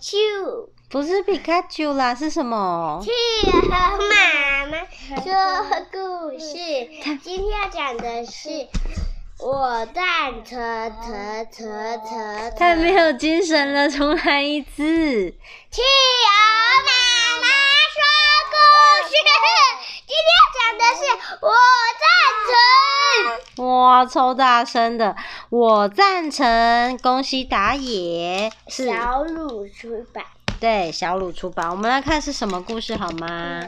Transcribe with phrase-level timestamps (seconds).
[0.00, 0.16] 丘，
[0.88, 3.04] 不是皮卡丘啦，是什么？
[3.04, 3.10] 企
[3.50, 4.78] 鹅和妈妈
[5.22, 5.26] 说
[5.92, 6.56] 故事。
[7.22, 8.48] 今天要讲的是
[9.38, 10.56] 我蛋壳
[11.02, 12.50] 壳壳壳。
[12.56, 14.72] 太没有精神了，重来一次。
[14.72, 16.32] 企鹅
[16.86, 16.92] 妈
[17.42, 17.46] 妈
[17.92, 18.00] 说
[18.50, 18.56] 故
[19.06, 19.12] 事。
[20.10, 21.02] 今天要讲的是
[21.40, 21.52] 我
[22.02, 22.10] 赞
[23.54, 23.64] 成。
[23.64, 25.14] 哇，超大声的！
[25.50, 28.50] 我赞成，恭喜打野。
[28.66, 30.24] 是小鲁出版。
[30.58, 31.70] 对，小鲁出版。
[31.70, 33.62] 我们来看是什么故事好吗？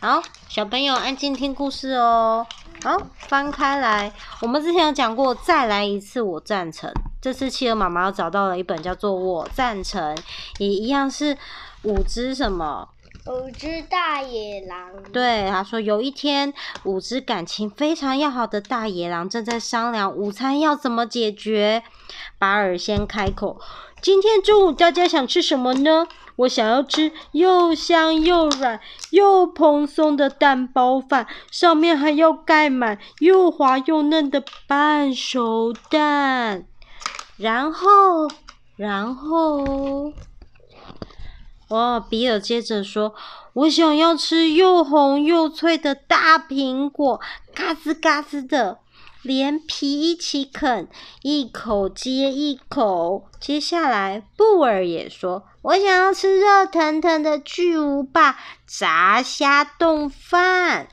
[0.00, 2.44] 好，小朋友安静听故事哦。
[2.82, 4.12] 好，翻开来。
[4.40, 6.92] 我们之前有讲过，再来一次，我赞成。
[7.22, 10.16] 这次企鹅妈妈又找到了一本叫做《我赞成》，
[10.58, 11.38] 也一样是
[11.82, 12.88] 五只什么？
[13.26, 15.02] 五只大野狼。
[15.10, 16.52] 对，他说有一天，
[16.84, 21.82] 五只感情非常要好的大野狼正在商量午餐要怎么解决。
[22.38, 23.58] 巴尔先开口
[24.02, 26.06] ：“今天中午大家想吃什么呢？
[26.36, 28.78] 我想要吃又香又软
[29.10, 36.66] 又蓬松的蛋包饭，上面还要盖满又滑又嫩的半熟蛋。
[37.38, 38.28] 然后，
[38.76, 40.12] 然后。”
[41.68, 43.14] 哦，比尔接着说
[43.54, 47.20] ：“我想要吃又红又脆的大苹果，
[47.54, 48.78] 嘎吱嘎吱的，
[49.22, 50.88] 连皮一起啃，
[51.22, 60.88] 一口接一口。”接下来，布尔也说：“我想要吃热腾腾的巨无霸炸虾冻饭。”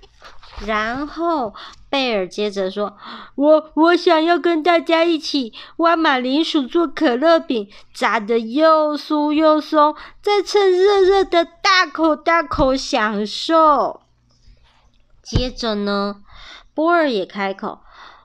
[0.66, 1.54] 然后。
[1.90, 2.96] 贝尔接着说
[3.36, 14.04] ：“我我想要跟大家一起挖马铃薯做可乐饼，炸得又酥又松，再趁热热的大口大口享受。”
[15.22, 16.22] 接着呢，
[16.74, 17.82] 波尔也开口：“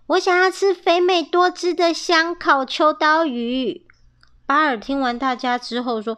[0.07, 3.85] 我想要吃肥美多汁的香烤秋刀鱼。”
[4.47, 6.17] 巴尔听完大家之后说：“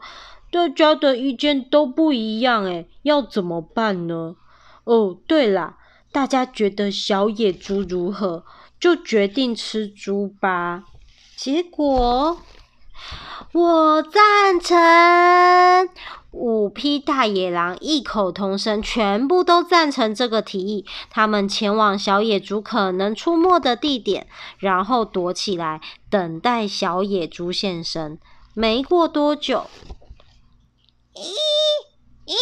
[0.53, 4.37] 大家的意见都不一样，诶，要怎么办呢？”
[4.85, 5.77] 哦，对了。
[6.11, 8.45] 大家觉得小野猪如何？
[8.81, 10.85] 就决定吃猪吧。
[11.37, 12.41] 结果
[13.53, 15.89] 我赞成，
[16.31, 20.87] 五匹大野狼异口同声，全部都赞成这个提议。
[21.11, 28.19] 他们前往小野猪可能出没的地点，然后躲起来，等待小野猪现身。
[28.55, 29.67] 没过多久，
[31.15, 31.21] 咦
[32.27, 32.35] 咦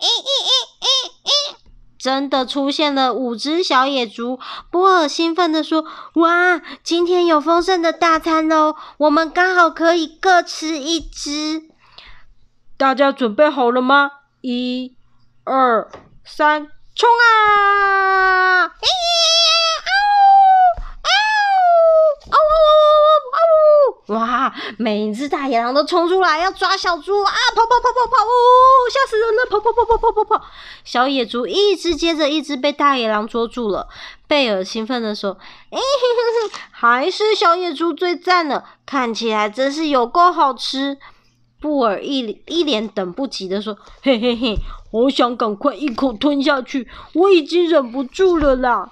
[0.00, 1.61] 咦咦咦咦咦。
[2.02, 4.40] 真的出现了五只小野猪，
[4.72, 5.84] 波尔兴奋地说
[6.18, 8.74] ：“哇，今天有丰盛的大餐哦！
[8.96, 11.62] 我们刚好可以各吃一只。
[12.76, 14.10] 大家准备好了吗？
[14.40, 14.96] 一、
[15.44, 15.88] 二、
[16.24, 18.72] 三，冲啊！”
[24.06, 24.52] 哇！
[24.78, 27.32] 每只大野狼都冲出来要抓小猪啊！
[27.54, 28.16] 跑跑跑跑跑！
[28.24, 28.28] 哦，
[28.90, 29.46] 吓死人了！
[29.48, 30.44] 跑跑跑跑跑跑跑！
[30.84, 33.88] 小野猪一只接着一只被大野狼捉住了。
[34.26, 35.38] 贝尔兴奋地说
[35.70, 40.98] ：“哎、欸，还是小野猪最赞了，看起来真是有够好吃。”
[41.60, 44.58] 布尔一一脸等不及地说：“嘿嘿嘿，
[44.90, 48.90] 我想赶快一口吞下去，我已经忍不住了啦。”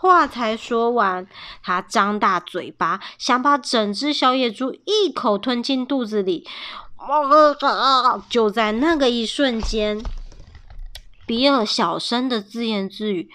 [0.00, 1.26] 话才说完，
[1.60, 6.46] 他张大嘴巴，想把整只小野猪一口吞进肚子里。
[8.28, 10.00] 就在那个一瞬间，
[11.26, 13.28] 比尔小声的自言自语：“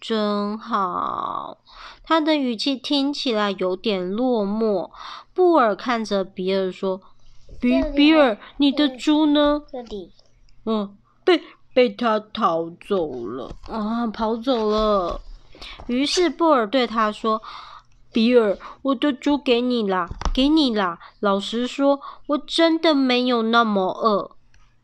[0.00, 1.58] 真好。”
[2.06, 4.90] 他的语气听起来有点落寞。
[5.34, 7.00] 布尔看着比尔说
[7.60, 10.12] ：“比比尔，你的猪呢？”这里。
[10.64, 11.42] 嗯，被
[11.74, 15.20] 被他逃走了啊，跑走了。
[15.86, 17.42] 于是布尔对他说
[18.12, 20.98] ：“比尔，我的猪给你啦，给你啦。
[21.20, 24.36] 老实说，我真的没有那么饿。”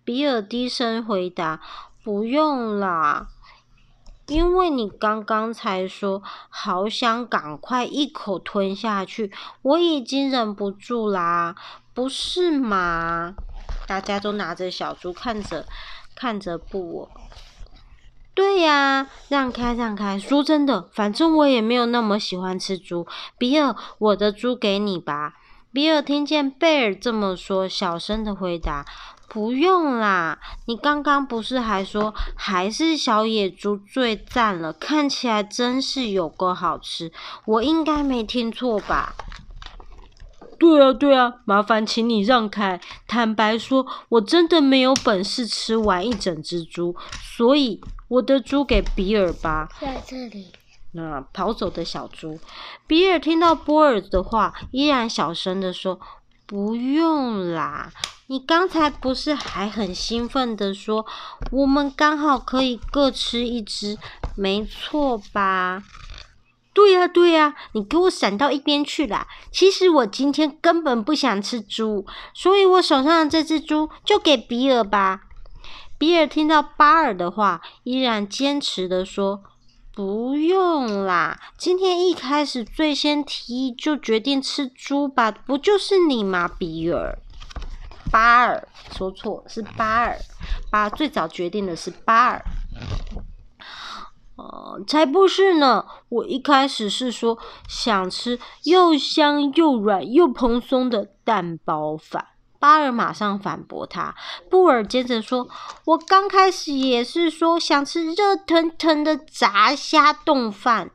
[0.05, 1.61] 比尔低声回答
[2.05, 3.29] ：“不用啦，
[4.27, 11.55] 因为你刚刚才说好想赶快一口吞下去，我已经忍不住啦，
[11.95, 13.35] 不是吗？”
[13.89, 15.67] 大家都拿着小猪看着
[16.15, 17.21] 看着布尔。
[18.35, 20.19] 对呀，让开让开！
[20.19, 23.07] 说真的，反正我也没有那么喜欢吃猪。
[23.39, 25.35] 比尔，我的猪给你吧。
[25.73, 28.85] 比尔听见贝尔这么说，小声的回答
[29.29, 34.73] ：“不用啦，你刚刚不是还说还是小野猪最赞了？
[34.73, 37.13] 看起来真是有够好吃，
[37.45, 39.15] 我应该没听错吧？”
[40.59, 42.81] 对啊，对啊，麻烦请你让开。
[43.07, 47.81] 坦白说，我真的没有本事吃完一整只猪，所以。
[48.15, 50.53] 我的猪给比尔吧，在这里。
[50.93, 52.39] 那跑走的小猪，
[52.87, 55.99] 比尔听到波尔的话，依然小声的说
[56.47, 57.91] ：“不用啦，
[58.29, 61.05] 你刚才不是还很兴奋的说，
[61.51, 63.99] 我们刚好可以各吃一只，
[64.37, 65.83] 没错吧？
[66.73, 69.27] 对呀，对呀，你给我闪到一边去啦！
[69.51, 75.23] 其实我今天根本不想吃猪，所以我手上的这只猪就给比尔吧。
[76.05, 79.43] 比尔听到巴尔的话，依然坚持的说
[79.91, 87.19] ：“不用啦，今天一开始最先提议就决定吃猪吧，不就是你吗？”比尔，
[88.13, 90.19] 巴尔说错，是巴尔，
[90.71, 92.45] 巴最早决定的是巴尔。
[94.37, 95.87] 哦、才不是呢！
[96.11, 102.27] 我一开始是说想吃又香又软又蓬松的蛋包饭。
[102.65, 104.15] 巴尔马上反驳他。
[104.49, 105.47] 布尔接着说
[105.85, 110.91] ：“我刚开始也是说想吃热腾腾的炸虾冻饭。”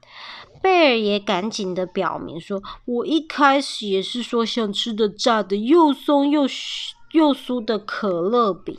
[0.63, 6.48] 贝尔也赶紧的表明说：“我一开始也是说想吃的炸的又松又
[7.12, 8.75] 又酥的可乐饼。”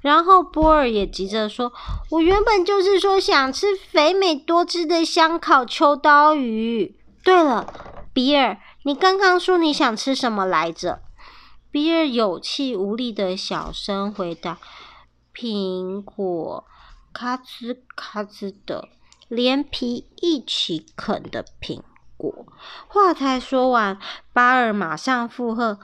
[0.00, 1.72] 然后波尔也急着说
[2.12, 6.94] ：“我原本就是说想吃肥美多汁的香烤秋刀鱼。
[7.24, 7.66] 对了，
[8.12, 11.00] 比尔，你刚刚说你想吃什么来着？”
[11.72, 14.58] 比尔有气无力的小声回答
[15.34, 16.64] ：“苹果，
[17.12, 18.88] 咔吱咔吱的，
[19.28, 21.80] 连皮一起啃的苹
[22.16, 22.46] 果。”
[22.86, 23.98] 话才说完，
[24.32, 25.80] 巴尔马上附和：“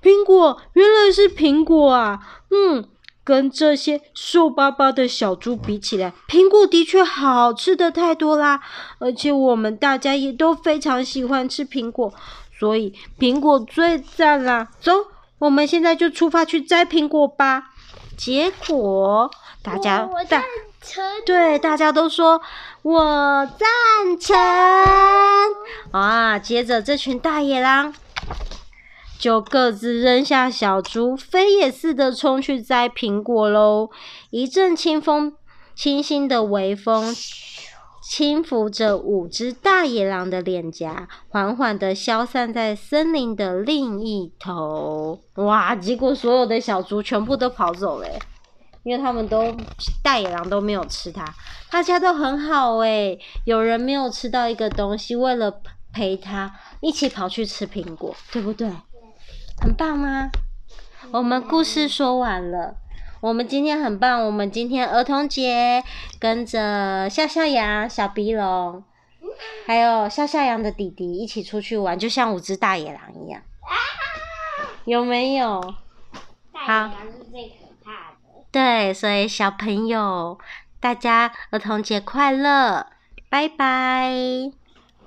[0.00, 2.44] 苹果，原来是苹果啊！
[2.50, 2.88] 嗯。”
[3.24, 8.60] 跟这些瘦巴巴的小猪比起来，苹果的确好吃的太多啦！
[8.98, 12.12] 而且我们大家也都非常喜欢吃苹果，
[12.58, 14.70] 所以苹果最赞啦！
[14.78, 14.92] 走，
[15.44, 17.64] 我们现在就出发去摘苹果吧。
[18.16, 19.30] 结果
[19.62, 20.42] 大家大
[21.26, 22.40] 对大家都说
[22.80, 24.34] 我赞成
[25.90, 26.38] 啊！
[26.38, 27.94] 接着这群大野狼。
[29.18, 33.90] 就各自扔下小猪，飞也似的冲去摘苹果喽。
[34.30, 35.34] 一阵清风，
[35.74, 37.14] 清新的微风
[38.06, 45.20] 轻抚着五只大野狼的脸颊，缓缓的消散在森林的另一头。
[45.36, 45.74] 哇！
[45.74, 48.08] 结果所有的小猪全部都跑走了，
[48.82, 49.56] 因为他们都
[50.02, 51.24] 大野狼都没有吃它。
[51.70, 55.62] 大家都很好诶，有人没有吃到一个东西，为了
[55.92, 58.70] 陪他一起跑去吃苹果，对不对？
[59.62, 60.30] 很棒吗？
[61.10, 62.76] 我们故事说完了。
[63.24, 64.26] 我们今天很棒。
[64.26, 65.82] 我们今天儿童节，
[66.20, 68.84] 跟着笑笑羊、小鼻龙，
[69.66, 73.40] 还有笑笑羊的弟弟一起出去玩，就像五只大野狼一样。
[74.84, 75.74] 有没有？
[76.52, 76.90] 好。
[78.52, 80.38] 对，所以小朋友，
[80.78, 82.88] 大家儿童节快乐，
[83.30, 84.52] 拜拜。